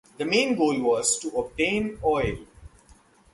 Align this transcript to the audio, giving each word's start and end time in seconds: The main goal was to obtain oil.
The 0.17 0.25
main 0.25 0.55
goal 0.55 0.79
was 0.79 1.19
to 1.19 1.27
obtain 1.37 1.99
oil. 2.03 2.39